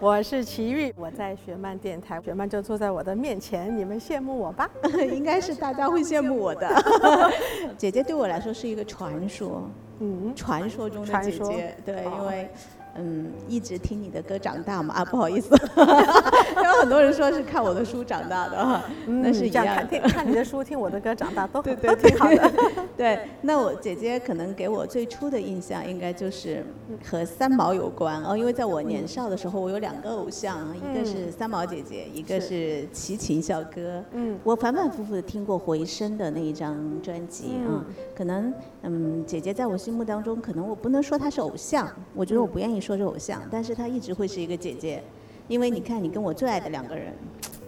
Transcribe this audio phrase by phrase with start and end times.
[0.00, 4.70] 我是齐豫，我在学漫电台，学漫就坐在我的面前，你们羡慕我吧？
[5.10, 6.68] 应该是大家会羡慕我的。
[7.76, 12.48] 姐姐对我来说是一个传说，嗯，传说中的姐姐，对，因为。
[12.98, 19.64] 嗯，一直听你的歌长大嘛啊，不好意思， 有很多人说是看我的书长大的，那是一样。
[19.66, 22.52] 看看你的书，听我的歌长大，都都挺好的。
[22.96, 26.64] 对，那我姐姐可能给我最初的印象，应该就是
[27.08, 32.86] 和三毛有关哦，因为在我年少的时候，我有两个偶像，一个是三毛姐姐，一个是。
[32.92, 34.02] 齐秦小哥。
[34.12, 37.84] 嗯，我反反复复的听过《回声》的那一张专辑啊，
[38.16, 42.96] 可能嗯，姐姐在我心目当中，可能我不能说她是偶像，我觉得我不愿意说。
[42.96, 45.02] 是偶像，但是她一直会是一个姐姐，
[45.48, 47.12] 因为你看，你跟我最爱的两个人，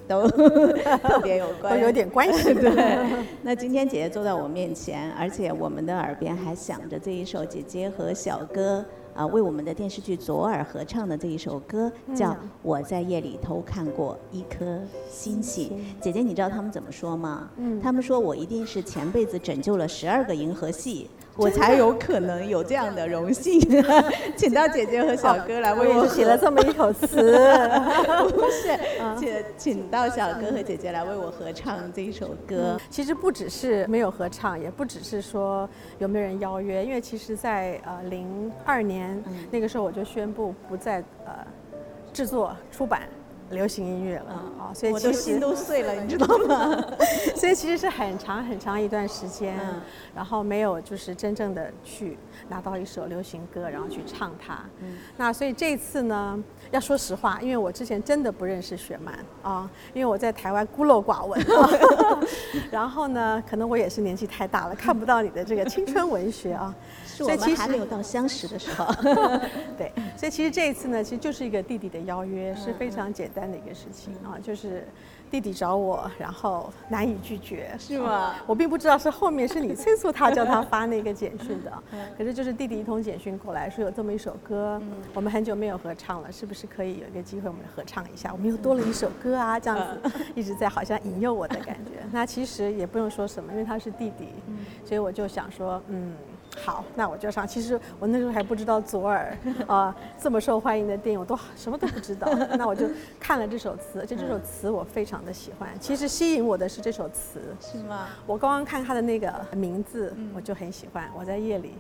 [0.07, 2.55] 都 特别有关，都有点关系。
[2.55, 3.25] 对。
[3.43, 8.85] 那今天姐姐坐在我面前，而且我们的耳边还响着这一首姐姐和小哥
[9.21, 12.31] 啊为我们的电视剧《左耳》合唱的这一首歌，叫
[12.63, 15.69] 《我在夜里偷看过一颗星星》。
[16.03, 17.51] 姐姐，你知道他们怎么说吗？
[17.59, 17.79] 嗯。
[17.83, 21.11] 他们说我一定是前辈子拯救了十二个银河系。
[21.41, 23.59] 我才有可能有这样的荣幸，
[24.37, 27.17] 请到姐姐和小哥来为我写了这么一首 词，
[28.29, 28.79] 不是，
[29.19, 32.79] 请请到小哥和姐姐来为我合唱这一首歌。
[32.91, 41.33] 其实不只是没有合唱，也不只是说有没有人邀约，因为其实，在呃零二年那个时候，我就宣布不再呃
[42.13, 43.09] 制作出版。
[43.51, 46.85] 流行音乐了啊，所以其实心都碎了， 你知道吗？
[47.35, 49.59] 所以其实是很长很长一段时间，
[50.15, 52.17] 然后没有就是真正的去
[52.49, 54.61] 拿到一首流行歌，然后去唱它。
[55.17, 61.41] 那所以这次呢，要说实话，因为我之前真的不认识雪漫啊，因为我在台湾孤陋寡闻。
[62.71, 66.75] 然后呢，可能我也是年纪太大了，看不到你的这个青春文学啊。
[67.25, 68.87] 所以其实还没有到相识的时候。
[69.77, 74.87] 对，所以其实这一次呢，其实就是一个弟弟的邀约，是非常简单的一个事情啊，就是
[75.31, 78.35] 弟弟找我，然后难以拒绝，是吗？
[78.47, 81.73] 我并不知道是后面是你催促他叫他发那个简讯的，
[82.19, 84.81] 可是就是弟弟一通简讯过来说有这么一首歌，
[85.15, 88.33] 我们很久没有合唱了，是不是可以有一个机会我们合唱一下？
[88.33, 91.93] 我们又多了一首歌啊，这样子一直在好像引诱我的感觉。
[92.13, 94.29] 那其实也不用说什么，因为他是弟弟，
[94.85, 96.13] 所以我就想说，嗯。
[96.63, 97.47] 好，那我就上。
[97.47, 102.31] 其实我那时候还不知道左耳啊这么受欢迎的电影，我都什么都不知道。
[102.57, 102.87] 那我就
[103.19, 105.69] 看了这首词，就这首词我非常的喜欢。
[105.81, 108.09] 其实吸引我的是这首词，是吗？
[108.27, 111.09] 我刚刚看它的那个名字，我就很喜欢。
[111.17, 111.75] 我在夜里。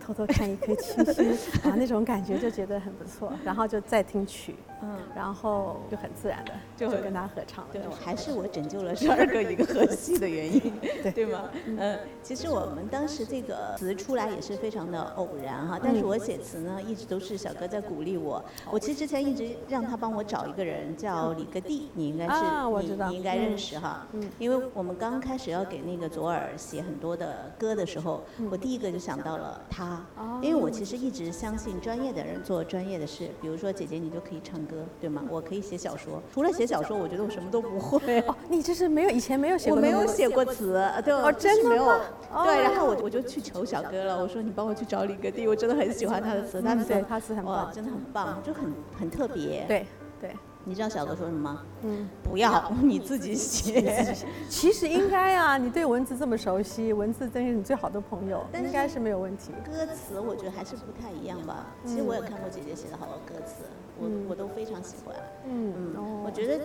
[0.00, 1.30] 偷偷看一颗星星
[1.70, 7.64] 啊，那种感觉就觉得很不错，然后就再听曲，嗯，然后就很自然的就会跟他合唱。
[7.72, 10.72] 对，还是我拯救了十二个一个河系的原因，
[11.02, 11.12] 对。
[11.12, 11.48] 对吗？
[11.66, 18.42] 嗯，其实我们当时这个词出来也是非常的偶然哈，但是我写词呢一直都是小哥在鼓励我。
[18.70, 22.42] 我其实之前一直让他帮我找一个人叫李格弟，你应该是
[22.86, 30.00] 你你应该认识哈，嗯，因为我们刚开始要给那个左耳写很多的歌的时候，我第一个就想到了他。
[30.40, 35.22] 因为我其实一直相信专业的人做专业的事，比如说姐姐你就可以唱歌，对吗？
[35.30, 38.20] 我可以写小说，除了写小说，我觉得我什么都不会。
[38.28, 39.76] 哦，你这是没有以前没有写过？
[39.76, 42.00] 我没有写过词，对，哦，真的吗？
[42.44, 49.64] 对，然后我我就去求小哥了，我说你帮我去找李格弟，我真的很喜欢他的词，他的词他词很棒，真的很棒，就很很特别。
[49.66, 49.86] 对
[50.20, 50.36] 对。
[50.64, 51.62] 你知道小哥说什么吗？
[51.82, 54.14] 嗯，不要 你自己写。
[54.50, 59.52] 其实应该啊，你对文字这么熟悉，文字真是你最好的朋友，应该是没有问题。
[59.64, 61.66] 歌词我觉得还是不太一样吧。
[61.86, 63.64] 其实我也看过姐姐写的好多歌词，
[63.98, 65.16] 我我都非常喜欢。
[65.46, 66.64] 嗯嗯，我觉得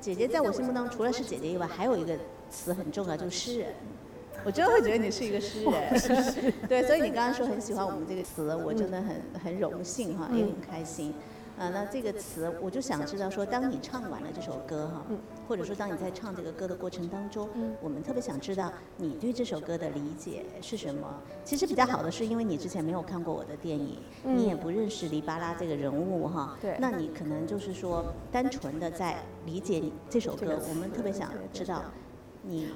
[0.00, 2.16] 姐姐在我心目当中，除了是姐姐以外，还有一个
[2.50, 3.72] 词很重要，就是诗人。
[4.44, 6.52] 我真的会觉得你是一个诗人。
[6.68, 11.12] 对，所以你刚刚说很喜欢我们这个词，我真的很很荣幸哈，也很开心。
[11.58, 15.04] 啊，那这个词我就想知道说，当你唱完了这首歌哈，
[15.48, 17.48] 或者说当你在唱这个歌的过程当中，
[17.80, 21.20] 我们特别想知道你对这首歌的理解是什么。
[21.44, 30.58] 其实比较好的是，因为你之前没有看过我的电影，你也不认识黎巴拉这个人物哈，那你可能就是说单纯的在理解这首歌。
[30.68, 31.82] 我们特别想知道
[32.42, 32.68] 你。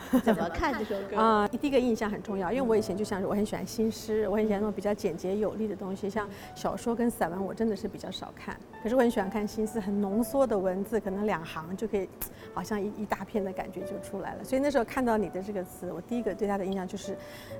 [0.24, 1.48] 怎么看这首歌啊？
[1.48, 8.58] 第一个印象很重要，因为我以前就像是我很喜欢新诗，我很喜欢那种比较简洁有力的东西，像小说跟散文，我真的是比较少看。
[8.82, 12.08] 可是我很喜欢看新诗，很浓缩的文字，可能两行就可以，
[12.54, 14.44] 好像一一大片的感觉就出来了。
[14.44, 17.16] 所以那时候看到你的这个词，我第一个对他的印象就是，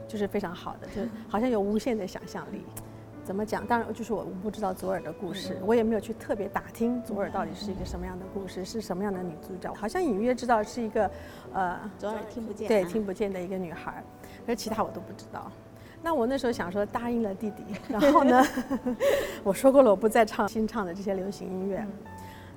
[0.07, 2.63] 就是非常好的，就好像有无限的想象力。
[3.29, 3.67] 怎么讲？
[3.67, 9.71] 当然，就是我不知道左耳的故事，我也没有去特别打听左耳到底是一个什么样的故事，是什么样的女主角。
[9.75, 11.11] 好像隐约知道是一个，
[11.53, 14.03] 呃，左耳听不见，对，听不见的一个女孩，
[14.47, 15.53] 可是其他我都不知道。
[16.03, 18.43] 那我那时候想说答应了弟弟，然后呢，
[19.45, 21.87] 我说过了我不再唱新唱的这些流行音乐。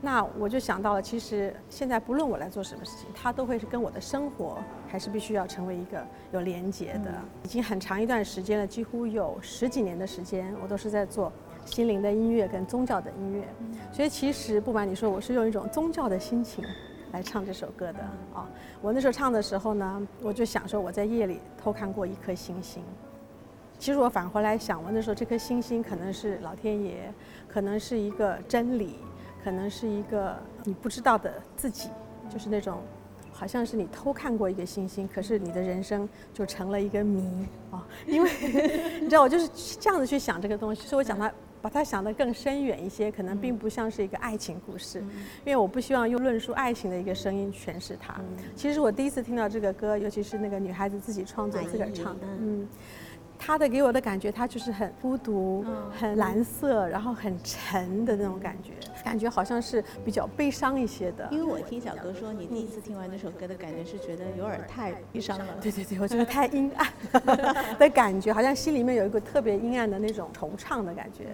[0.03, 4.57] 那我就想到了，其实现在不论我来做什么事情，它都会是跟我的生活
[4.87, 7.13] 还是必须要成为一个有连结的。
[7.43, 11.31] 已经很长一段时间了，几乎有十几年的时间，我都是在做
[11.65, 13.47] 心灵的音乐跟宗教的音乐。
[13.91, 16.65] 所以其实不瞒你说，我是用一种宗教的心情
[17.11, 17.99] 来唱这首歌的
[18.33, 18.49] 啊。
[18.81, 22.83] 我那时候唱的时候呢，我就想说我在夜里偷看过一颗星星。
[23.77, 27.13] 其实我返回来想，我那时候这颗星星可能是老天爷，
[27.47, 28.95] 可能是一个真理。
[29.43, 31.89] 可能是一个你不知道的自己，
[32.29, 32.81] 就是那种，
[33.31, 37.27] 好像是你偷看过一个星星，可是你的人生就成了一个谜
[37.71, 37.85] 啊！
[38.05, 38.29] 因为
[39.01, 39.49] 你知道，我就是
[39.79, 44.99] 这样子去想这个东西，所以我讲它，把它想得更深远一些，可能并不像是一个爱情故事，
[45.45, 48.15] 因为我不希望用论述爱情的一个声音诠释它。
[48.55, 52.67] 其实我第一次听到这个歌，尤其是那个女孩子自己创作、自个儿唱的，嗯。
[53.43, 55.65] 他的给我的感觉，他就是很孤独、
[55.99, 58.73] 很蓝色，然后很沉的那种感觉，
[59.03, 61.27] 感觉好像是比较悲伤一些的。
[61.31, 65.45] 因为我听小哥说，你第一次听完这首歌的感觉是觉得有点太悲伤了。
[65.59, 66.87] 对对对，我觉得太阴暗
[67.79, 71.25] 的感觉，好像心里面有一个特别阴暗的那种惆怅的感觉。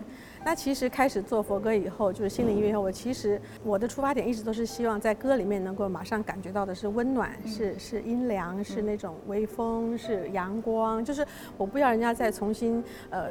[0.45, 11.25] 那其实开始做佛歌以后，就是心灵音乐以后，我其实我的出发点一直都是希望在歌里面能够马上感觉到的是温暖，是是阴凉，是那种微风，是阳光，就是
[11.57, 13.29] 我不要人家再重新呃。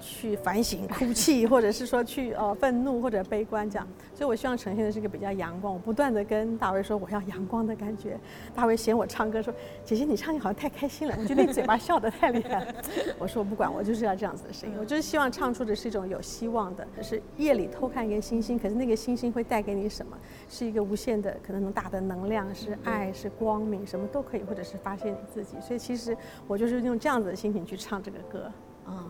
[0.00, 5.72] 去反省、哭泣，或者是说去呃愤怒或者悲观这样，所以我希望呈现的是一个比较阳光。
[5.72, 8.18] 我不断的跟大卫说我要阳光的感觉。
[8.54, 9.52] 大卫嫌我唱歌说
[9.84, 12.66] ：“姐姐你唱歌好像太开心了，我觉得你嘴巴笑得太厉害。
[13.18, 14.74] ”我说我不管，我就是要这样子的声音。
[14.78, 20.16] 我就是希望唱出的是一种有希望的，就是夜里偷看一个星星，可是那个星星会带给你什么？
[20.48, 25.56] 是一个无限的可能能大的能量，是爱，是光明，什么都可以，或者是发现你自己。
[25.60, 28.50] 所以其实我就是用这样子的心情去唱这个歌。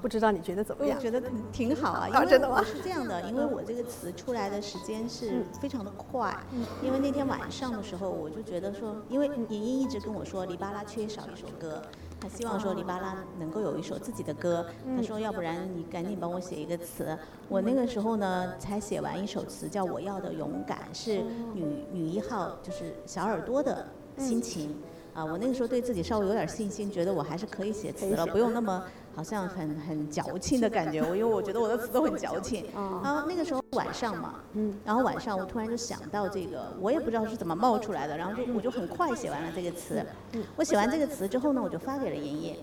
[0.02, 0.96] 不知道你觉得怎么样？
[0.96, 1.22] 我觉得
[1.52, 6.34] 挺好啊，因为我是这样的，因为我这个词出来的时间是非常的快。
[6.82, 11.82] 因为那天晚上的时候，我就觉得说，因为莹莹一直跟我说，黎巴拉缺少一首歌，
[12.20, 14.66] 她希望说黎巴拉能够有一首自己的歌。
[14.96, 17.16] 她说，要不然你赶紧帮我写一个词。
[17.48, 21.22] 我那个时候呢，才写完一首词，叫《我要的勇敢》，是
[21.54, 23.86] 女女一号，就是小耳朵的
[24.18, 24.76] 心情。
[25.14, 28.82] 啊，我那个时候对自己稍微有点信心，觉得我还是可以写词了，不用那么。
[29.12, 32.64] 好像很很矫情的感觉，我因为我觉得我的 词都很矫情。
[33.02, 40.02] 然后那个时候晚上嘛，嗯，然后晚上我突然就想到这个，我也不知道是怎么冒出来的，然后就我就很快写完了这个词。
[40.54, 42.56] 我写完这个词之后呢，我就发给了妍妍。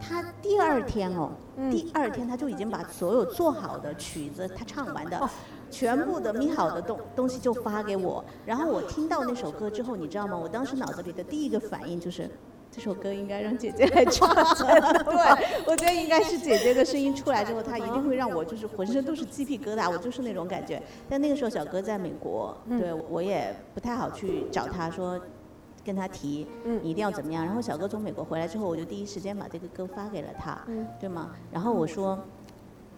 [0.00, 1.30] 他第二天哦，
[1.70, 5.28] 第二天他就已经把所有做好的曲子，他唱完的，
[5.70, 8.24] 全部的咪好的东东西就发给我。
[8.46, 10.36] 然后我听到那首歌之后，你知道吗？
[10.36, 12.30] 我当时脑子里的第一个反应就是。
[12.76, 15.14] 这首歌应该让姐姐来唱， 对，
[15.64, 20.82] 我觉得应该是姐姐的声音出来之后，她一定会让我就是浑身都是鸡皮疙瘩，我就是那种感觉。
[21.08, 25.16] 但那个时候小哥在美国，对我也不太好去找他说，
[25.84, 27.44] 跟他提，你一定要怎么样。
[27.44, 30.58] 然后小哥从美国回来之后，我就第一时间把这个歌发给了他，
[30.98, 31.30] 对吗？
[31.52, 32.18] 然后我说。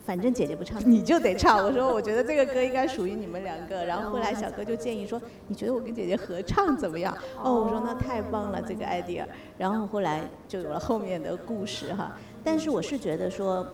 [0.07, 1.59] 反正姐姐不唱， 你就得唱。
[1.67, 3.83] 我说，我觉得这个歌应该属于你们两个。
[3.85, 7.13] 然后后来小哥就建议说，你觉得我跟姐姐合唱怎么样？
[7.43, 9.27] 哦，我说那太棒了，这个 idea。
[9.59, 12.17] 然后后来就有了后面的故事哈。
[12.45, 13.67] 但是我是觉得说，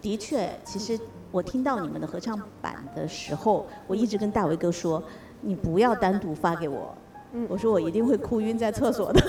[0.00, 0.96] 的确，其实
[1.32, 5.02] 我听到你们的合唱版的时候，我一直跟大为哥说，
[5.40, 6.94] 你不要单独发给我。
[7.48, 9.20] 我说我一定会哭晕在厕所的。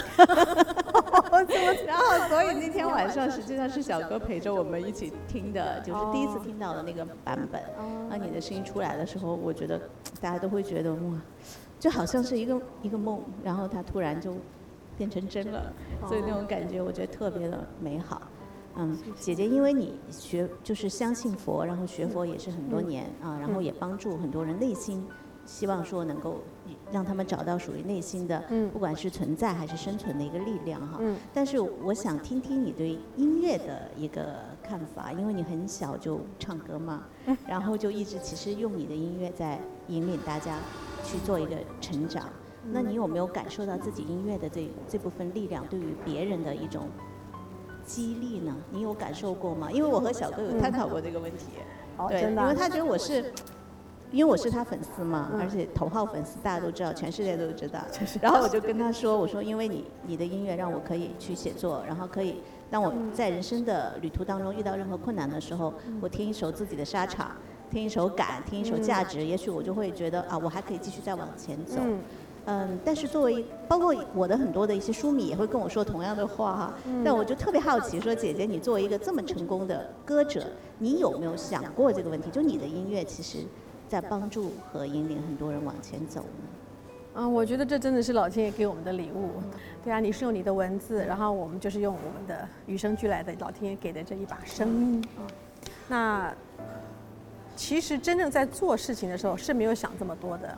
[1.85, 7.61] 然后， 所以那天晚上实际上是小哥陪着我们一起听的，就是第一次听到的那个版本。
[8.09, 9.79] 当你的声音出来的时候，我觉得
[10.21, 11.21] 大家都会觉得哇，
[11.79, 14.35] 就好像是一个一个梦，然后它突然就
[14.97, 15.73] 变成真了。
[16.07, 18.21] 所以那种感觉，我觉得特别的美好。
[18.75, 25.05] 嗯，姐姐，因为你学就是相信佛，然后学佛也是很多年啊，然后也帮助很多人内心。
[25.45, 26.41] 希望说能够
[26.91, 30.99] 让他们找到属于内心的，不管是存在还是生存的一个力量哈。
[31.33, 37.03] 但是我想听听你对音乐的一个看法，因为你很小就唱歌嘛，
[37.45, 40.57] 然后就一直其实用你的音乐在引领大家
[41.03, 42.25] 去做一个成长。
[42.71, 46.87] 那你有没有感受到自己音乐的这这部分力量对于别人的一种
[47.85, 48.55] 激励呢？
[48.71, 49.69] 你有感受过吗？
[49.69, 51.47] 因为我和小哥有探讨过这个问题，
[52.07, 53.33] 对，因为他觉得我是。
[54.13, 57.79] 因为我是他粉丝嘛，而且头号粉丝，大家都知道，全世界都知道。
[58.21, 62.35] 然后我就跟他说：“我说，因为你你的音乐让我可以去写作，然后可以
[62.69, 67.31] 当我在人生的旅途当中遇到任何困难的时候，我听一首自己的沙场，
[67.71, 71.79] 听一首感，听一首价值，也许我就会觉得啊，我还可以继续再往前走。
[72.45, 76.73] 嗯，但是作为包括我的很多的一些书迷也会跟我说同样的话哈。
[77.03, 80.45] 但我就特别好奇，说姐姐，你作为一个这么成功的歌者，
[80.77, 82.29] 你有没有想过这个问题？
[82.29, 83.45] 就你的音乐其实，
[83.93, 86.27] 在帮助和引领很多人往前走呢？
[87.13, 89.29] 嗯，我觉得这真的是老天爷给我们的礼物。
[89.83, 95.21] 对啊，你是用你的文字，然后我们就是用我们的与生俱来的老天爷给的这一把声音啊。
[95.87, 96.33] 那
[97.55, 100.57] 其实真正在做事情的时候是没有想这么多的。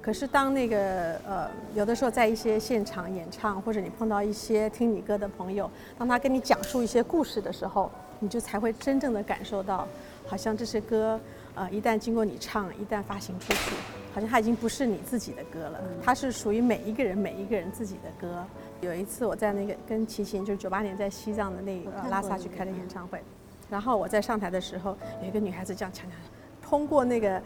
[0.00, 9.86] 可是当那个呃，有的时候在一些现场演唱，或者你碰到一些听你歌的朋友，当他跟你讲述一些故事的时候，你就才会真正的感受到，
[10.26, 11.20] 好像这些歌，
[11.54, 13.74] 呃，一旦经过你唱，一旦发行出去，
[14.14, 18.44] 好像它已经不是你自己的歌了，它是属于每一个人每一个人自己的歌。
[18.80, 23.22] 有一次我在那个跟齐秦，就是九八年在西藏的那个拉萨去开的演唱会，
[23.70, 26.18] 然后我在上台的时候，有一个女孩子这样抢抢，
[26.60, 27.40] 通过那个。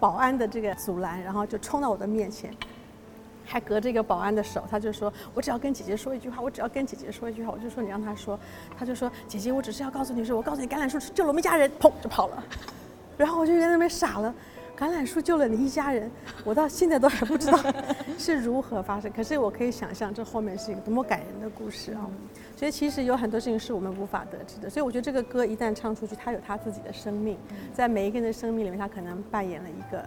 [0.00, 2.52] 保安的这个阻拦，然后就冲到我的面前，
[3.46, 8.38] 还隔着一个保安的手，他就说：“我只要跟姐姐说一句话，我只要跟姐姐说一句话。”我就说：“你让他说。”
[8.76, 12.44] 他就说：“姐姐，我只是要告诉你说，我告诉你，橄榄树救了我们一家人。”砰，就跑了。
[13.16, 14.34] 然后我就在那边傻了。
[14.76, 16.10] 橄榄树救了你一家人，
[16.42, 17.56] 我到现在都还不知道
[18.18, 19.08] 是如何发生。
[19.12, 22.10] 可是我可以想象，这后面是一个多么感人的故事啊！
[22.56, 24.68] 所以其实有很多事情是我们无法得知的。
[24.68, 27.38] 所以我觉得这个歌一旦唱出去，它有它自己的生命，
[27.72, 30.04] 在每一个人的生命里面，它可能扮演了一个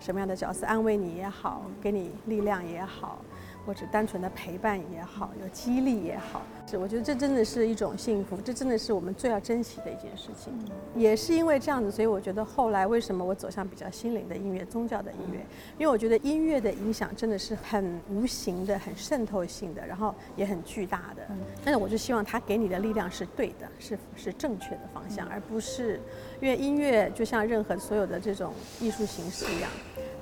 [0.00, 0.66] 什么样的角色？
[0.66, 3.20] 安慰你也好，给你力量也好。
[3.70, 10.52] 或者单纯的陪伴也好，有激励也好，是我觉得这真的是一种幸福，这真的是我们最要珍惜的一件事情。
[10.96, 15.38] 也是因为这样子，所以我觉得后来为什么我走向比较心灵的音乐、宗教的音乐，
[15.78, 21.22] 因为我觉得音乐的影响真的是很无形的、很渗透性的，然后也很巨大的。
[21.64, 26.00] 但是我就希望它给你的力量是对的，是是正确的方向，而不是
[26.40, 29.70] 因为音乐就像任何所有的这种艺术形式一样，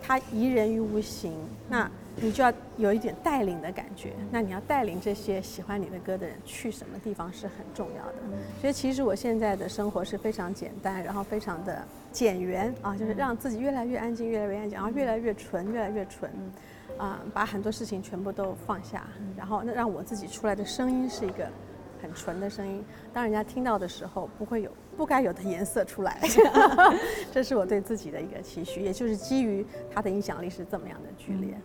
[0.08, 1.32] 它宜人于无形。
[1.68, 8.14] 那你就要有一点带领的感觉，那你要带领这些喜欢你的歌的人去什么地方是很重要的。
[8.60, 16.28] 所以其实我现在的生活是非常简单，然后非常的简圆啊，就是让自己越来越安静，越来越安静，然后越来越纯，越来越纯，
[16.96, 21.46] 啊，把很多事情全部都放下，然后那让我自己出来的声音是一个
[22.02, 24.72] 很纯的声音，当人家听到的时候不会有。
[24.98, 26.20] 不该有的颜色出来，
[27.32, 29.64] 这是我对自己的一个期许，也就是基于
[29.94, 31.56] 他的影响力是这么样的剧烈。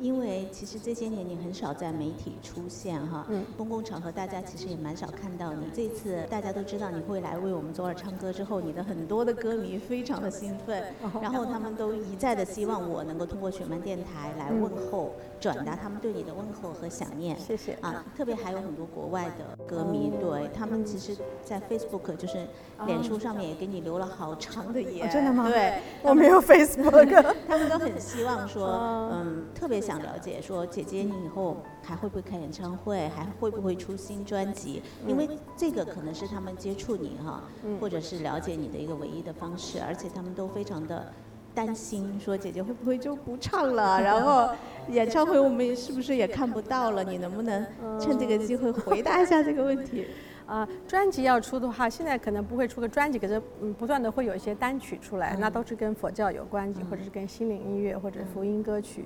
[0.00, 3.26] 因为其实这些年你很少在媒体出现哈，
[3.58, 5.66] 公共场合大家其实也蛮少看到你。
[5.74, 10.82] 这次大家都知道你会来为我们左耳唱歌之后，你的很多的歌迷非常的兴奋，
[11.20, 17.38] 然后他们都一再的希望我能够通过雪漫电台来问候，转达他们对你的问候和想念。
[17.38, 21.14] 谢谢啊，特别还有很多国外的歌迷，对他们其实，
[21.44, 22.46] 在 Facebook 就是。
[22.84, 25.48] 脸书上面也给你留了好长的言，真的吗？
[25.48, 27.24] 对， 我没有 Facebook。
[27.48, 28.66] 他们都很希望说，
[29.12, 34.82] 嗯，特别想了解说，姐姐你以后还会不会开演唱会，还会不会出新专辑？
[35.06, 37.42] 因为这个可能是他们接触你哈，
[37.80, 41.10] 或者是了解你的一个唯一的方式，而且他们都非常的
[41.54, 44.48] 担心，说姐姐会不会就不唱了，然后
[44.90, 47.02] 演唱会我们是不是也看不到了？
[47.02, 47.66] 你能不能
[47.98, 50.06] 趁这个机会回答一下这个问题？
[50.46, 59.04] 啊，专辑要出的话，现在可能不会出个专辑，可是嗯，不断的会有一些单曲出来，那都是跟佛教有关系，或者是跟心灵音乐或者福音歌曲，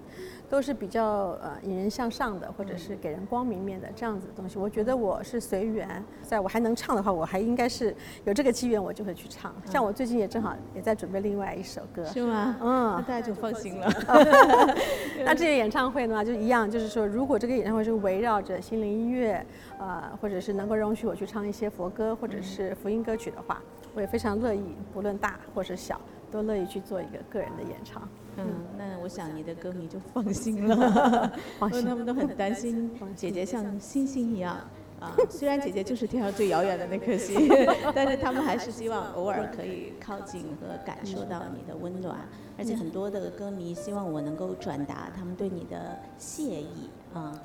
[0.48, 4.58] 都是比较呃引人向上的，或者是给人光明面的这样子的东西。
[4.58, 9.54] 我觉得我是随缘，在我还能唱的话，我还应该是有这个机缘，我就会去唱。
[9.64, 12.56] 像我最近也正好也在准备另外一首歌，是吗？
[12.60, 13.90] 嗯，那大家就放心了。
[15.24, 19.42] 那这个演唱会呢，就一样，就是说，如果这个演唱会是围绕着心灵音乐。
[19.80, 23.62] 呃，或者是能够容许我去唱一些佛歌或者是福音歌曲的话，
[23.94, 25.98] 我也非常乐意，不论大或是小，
[26.30, 28.06] 都乐意去做一个个人的演唱。
[28.36, 28.46] 嗯，
[28.76, 34.58] 那我想你的歌迷就放心了， 放心，他们都很担心 姐姐像星星一样
[35.00, 35.16] 啊。
[35.28, 37.48] 虽然姐姐就是天上最遥远的那颗星，
[37.94, 42.18] 但是他们还是希望偶尔可以靠近和感受到你的温暖。
[42.58, 46.90] 而且很多的歌迷希望我能够转达他们对你的谢意。
[47.12, 47.36] 啊，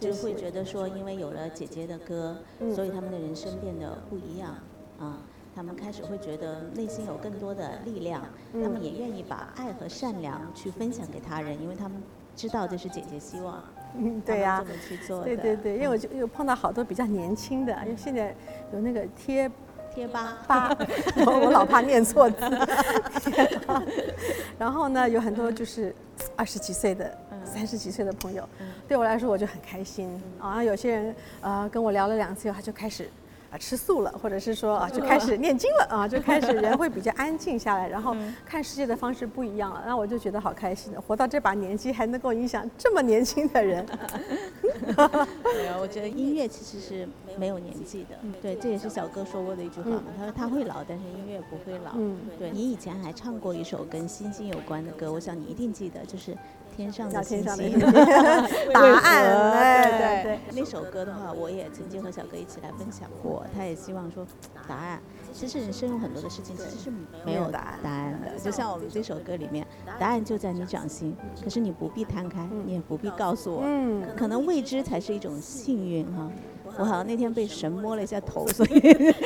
[0.00, 2.36] 就会觉得说，因为有了姐姐的歌，
[2.74, 4.56] 所以他们的人生变得不一样。
[4.98, 5.18] 啊，
[5.54, 8.22] 他们开始会觉得内心有更多的力量，
[8.54, 12.02] 他们也愿意把爱和善良去分享给他人，因为他们
[12.34, 13.62] 知道这是姐姐希望。
[13.96, 14.64] 嗯，对呀。
[14.66, 15.24] 这么去做的。
[15.24, 18.34] 对对对，因为我就又碰到好多比较年轻的，因为现在
[18.72, 19.50] 有那个贴
[19.94, 20.76] 贴吧吧，
[21.26, 22.36] 我老怕念错字。
[24.58, 25.94] 然后呢，有很多就是
[26.36, 27.18] 二十几岁的。
[27.46, 28.48] 三十几岁的朋友，
[28.88, 30.10] 对我来说我就很开心
[30.40, 30.64] 啊。
[30.64, 33.08] 有些人呃跟我聊了两次以后，他就开始
[33.54, 43.86] 啊吃素了，或者是说啊就开始念经了啊，就开始人会比较安静下来，然后看世界的方式不一样了，那我就觉得好开心的，活到这把年纪还能够影响这么年轻的人。
[43.86, 47.08] 对啊，我觉得音乐其实是
[47.38, 51.92] 没有年纪的，对，这也是小哥说过的一句话嘛，他说他会老，但是音乐不会老。
[51.94, 56.36] 嗯，对你以前还唱过一首跟星星有关的歌，我想你一定记得，就是
[56.76, 57.78] 天上的星星。
[58.72, 60.38] 答案，对对对。
[60.52, 64.26] 那首歌的话，我也曾经和小哥一起来分享过，他也希望说
[64.68, 65.00] 答案。
[65.32, 66.92] 其实人生有很多的事情其实是
[67.24, 69.66] 没有答案答案的，就像我们这首歌里面，
[69.98, 76.30] 答案就在你掌心，可是你不必摊开，你也不必告诉我，嗯，可能未知才是一种幸运哈。
[76.78, 78.78] 我好像那天被神摸了一下头，所以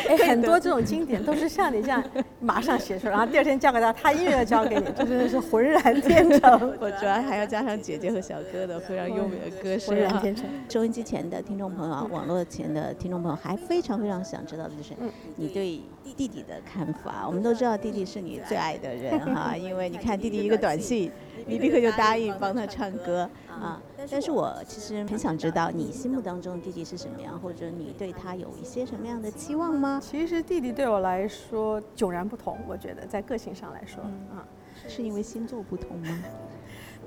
[0.08, 2.02] 哎， 很多这种经典都是像你这样
[2.40, 6.76] 马上写出来，然后第二天交给他，他音乐交给你，这真的是浑然 天成。
[6.80, 9.94] 我主要还要加上姐姐和小哥的非常优美的歌声。
[9.94, 10.44] 浑然天成。
[10.68, 14.92] 收音机前的听众朋友，网络前的听众朋友，还非常非常想知道的就是
[15.36, 15.80] 你对
[16.16, 17.24] 弟弟的看法。
[17.26, 21.10] 我们都知道弟弟是你最爱的人哈，因为你看弟弟一个短信。
[21.46, 23.80] 你立刻就答应帮他唱歌啊！
[24.10, 30.00] 但是我其实很想知道你心目当中的弟弟是什么样，或者你对他有一些什么样的期望吗？
[30.02, 34.02] 其实弟弟对我来说迥然不同，我觉得在个性上来说
[34.34, 34.46] 啊，
[34.86, 36.08] 是因为星座不同吗？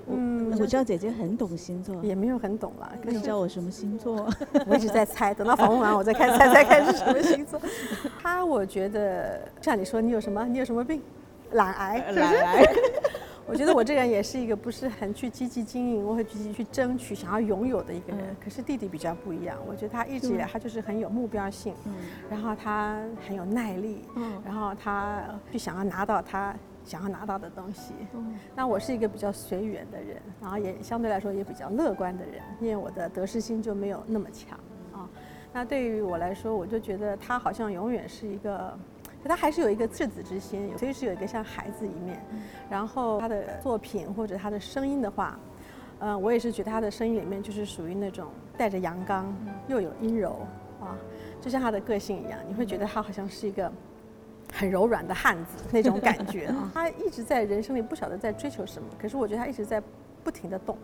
[0.07, 2.91] 嗯，我知道姐姐很懂星座，也没有很懂了。
[3.03, 4.27] 你知道我什么星座？
[4.67, 7.61] 我一直在猜，等到访问完我再看猜猜看是什么星座。
[8.21, 10.43] 他我觉得像你说，你有什么？
[10.47, 11.01] 你有什么病？
[11.51, 12.03] 懒癌。
[12.13, 12.63] 懒癌。
[13.51, 18.33] 我觉得我这个人也是一个不是很去积极经营，我会积极去争取想要拥有的一个人。
[18.41, 21.73] 可是弟弟比较不一样，我觉得他一直以来他就是很有目标性，
[22.29, 24.05] 然后他很有耐力，
[24.45, 26.55] 然后他去想要拿到他
[26.85, 27.93] 想要拿到的东西。
[28.55, 34.57] 那我是一个比较随缘的人，然后也相对来说也比较乐观的人，因为我的得失心就没有那么强
[34.93, 35.09] 啊。
[35.51, 38.79] 那对于我来说，我就觉得他好像永远是一个。
[39.29, 42.23] 他还是有一个赤子之心，所以是有一个像孩子一面。
[42.69, 45.39] 然后他的作品或者他的声音的话，
[45.99, 49.33] 嗯，我也是觉得他的声音里面就是属于那种带着阳刚
[49.67, 50.45] 又有阴柔
[50.81, 50.97] 啊，
[51.39, 53.71] 就像他的个性一样，你会觉得他好像是一个
[54.53, 56.71] 很柔软的汉子那种感觉啊。
[56.73, 59.81] 他一直在人生里不晓得在追求什么，可是我觉得他一直在
[60.23, 60.77] 不停的动。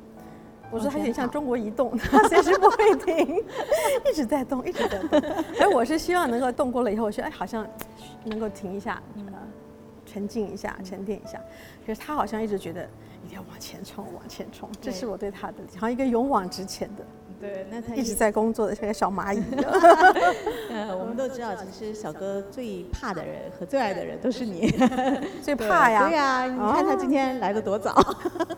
[0.69, 3.44] 我说他有点像中国移动， 他随时不会停，
[4.09, 5.20] 一直在动，一直在动。
[5.59, 7.65] 哎我是希望能够动过了以后，我觉得哎，好像
[8.24, 9.24] 能够停一下，呃，
[10.05, 11.39] 沉静一下，沉淀一下。
[11.85, 12.83] 可是他好像一直觉得
[13.25, 14.70] 一定要往前冲，往前冲。
[14.81, 17.03] 这是我对他的，好像一个勇往直前的。
[17.39, 19.41] 对，那他一直在工作的，像个小蚂蚁。
[20.69, 24.73] 呃， 我们都知道，其实小哥最怕的人和最爱的人都是你。
[25.41, 26.07] 最怕呀？
[26.07, 27.95] 对呀，你看他今天来的多早。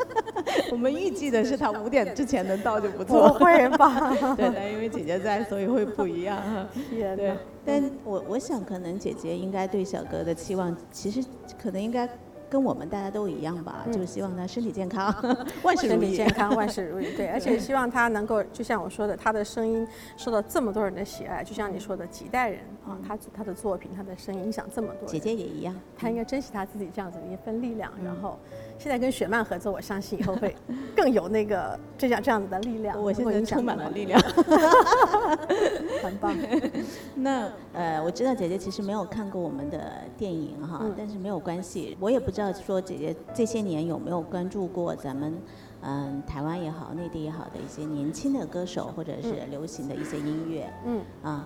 [0.72, 3.34] 我们预计的是他五点之前能到就不错。
[3.34, 4.16] 不会吧？
[4.38, 6.42] 对的，因为姐姐在，所以会不一样。
[6.90, 11.22] 天对，但我我想，可能姐姐应该对小哥的期望，其实
[11.62, 12.08] 可能应该。
[12.50, 15.14] 跟我们大家都一样吧，就是希望他身体健康，
[15.64, 16.00] 万事如意。
[16.00, 17.06] 身体健康，万事如意。
[17.16, 25.08] 对，而且希望他能够，就像我说的，他的声音受到这么多人的喜爱，就像你说的几代人啊，他他的作品，他的声音影响这么多。
[25.08, 28.38] 姐姐也一样，他应该珍惜他自己这样子的一份力量，然后。
[28.80, 30.56] 现在跟雪曼合作，我相信以后会
[30.96, 33.00] 更有那个 这样这样子的力量。
[33.00, 34.18] 我现在充满了力量，
[36.02, 36.34] 很棒。
[37.14, 41.98] 那呃，我知道姐姐其实没有看过我们的电影哈，但是没有关系。
[42.00, 45.38] 我也不知道说姐姐这些年有没有关注过咱们
[45.82, 50.74] 嗯台湾也好、内地也好的一些年轻的歌手或者是流行的一些音乐。
[50.86, 51.46] 嗯啊，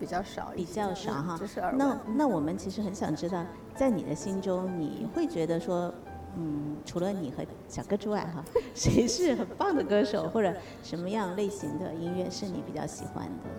[0.00, 1.38] 比较少，比较少哈。
[1.74, 5.92] 那那我们其实很想知道，在你的心中，你会觉得说。
[6.36, 13.50] 嗯，除了你和小哥之外，哈， 谁是很棒的歌手，或者什么样类型的音乐是你比较喜欢的？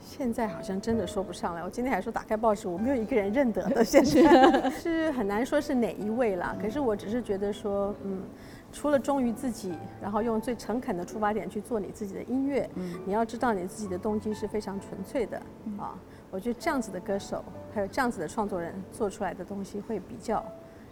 [0.00, 1.64] 现在好像真的说不上来。
[1.64, 3.82] 我今天还说打开报纸，我没有一个人认得的。
[3.82, 6.54] 现在 是很难说是哪一位了。
[6.60, 8.22] 可是我只是觉得说，嗯，
[8.70, 15.38] 除了忠于自己，然后用最诚恳的出发点去做你自己的音乐，嗯，你要知道你自己的动机是非常纯粹的
[15.78, 15.98] 啊。
[16.30, 20.44] 我觉得这样子的歌手，还有这样子的创作人做出来的东西会比较。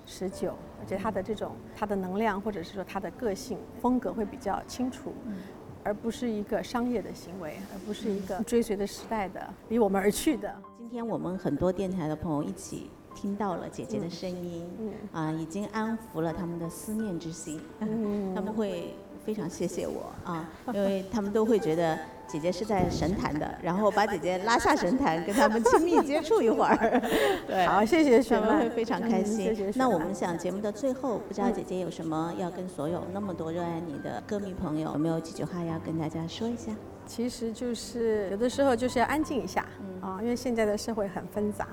[0.06, 5.12] 持久，而且他的这种他的能量，或者是说他的个性风格会比较清楚，
[5.84, 10.54] 而不是一个商业的行为，而不是一个追随的时代的离我们而去的。
[10.78, 14.68] 今天我们很多电台的朋友一起听到了姐姐的声音，
[15.12, 17.60] 啊，已经安抚了他们的思念之心，
[18.34, 27.02] 他们会非常谢谢我啊， 因为他们都会觉得姐姐是在神坛的，然后把姐姐拉下神坛，跟他们亲密接触一会儿。
[27.46, 29.54] 对，好，谢谢雪曼，会非常开心。
[29.74, 36.72] 那我们想节目的最后，不知道姐姐有什么要跟所有那么多热爱你的歌迷朋友，有没有几句话要跟大家说一下？
[37.04, 39.66] 其实就是有的时候就是要安静一下
[40.00, 41.66] 啊，因为现在的社会很纷杂，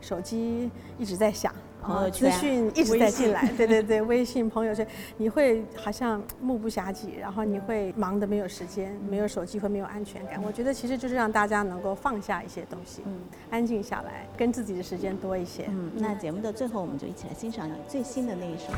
[0.00, 1.54] 手机一直在响，
[1.86, 4.86] 啊，资讯一直在进来，对对对，微信朋友圈，
[5.18, 10.42] 你会好像目不暇接，然后你会忙得没有时间，没有手机会没有安全感。
[10.42, 13.20] 我觉得其实就是让大家能够放下一些东西，嗯，
[13.50, 15.64] 安静下来，跟自己的时间多一些。
[15.68, 18.72] 嗯，那节目的最后，我们就一起来欣赏你最新的那一首。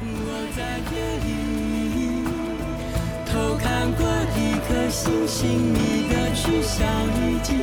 [0.00, 2.24] 我在夜里
[3.24, 4.02] 偷看过
[4.36, 6.86] 一颗星星，你的去向
[7.22, 7.56] 已经